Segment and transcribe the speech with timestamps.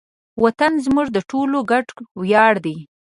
[0.43, 1.85] وطن زموږ د ټولو ګډ
[2.21, 2.77] ویاړ دی.